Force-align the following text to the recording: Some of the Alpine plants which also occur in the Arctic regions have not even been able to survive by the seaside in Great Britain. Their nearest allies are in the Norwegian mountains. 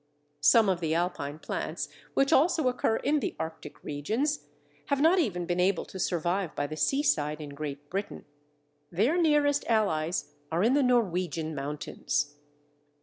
Some 0.39 0.67
of 0.67 0.79
the 0.79 0.95
Alpine 0.95 1.37
plants 1.37 1.87
which 2.15 2.33
also 2.33 2.67
occur 2.67 2.95
in 2.95 3.19
the 3.19 3.35
Arctic 3.39 3.83
regions 3.83 4.47
have 4.87 4.99
not 4.99 5.19
even 5.19 5.45
been 5.45 5.59
able 5.59 5.85
to 5.85 5.99
survive 5.99 6.55
by 6.55 6.65
the 6.65 6.75
seaside 6.75 7.39
in 7.39 7.49
Great 7.49 7.87
Britain. 7.91 8.25
Their 8.91 9.15
nearest 9.21 9.63
allies 9.67 10.33
are 10.51 10.63
in 10.63 10.73
the 10.73 10.81
Norwegian 10.81 11.53
mountains. 11.53 12.33